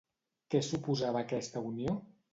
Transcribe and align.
Què 0.53 0.61
suposava 0.69 1.23
aquesta 1.27 1.67
unió? 1.73 1.95